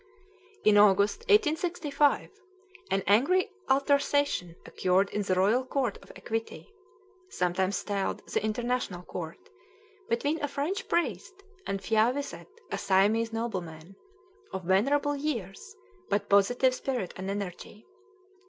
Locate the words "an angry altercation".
2.89-4.55